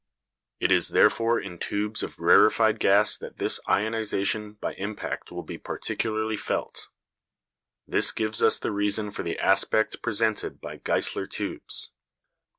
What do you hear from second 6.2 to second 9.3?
felt. This gives us the reason for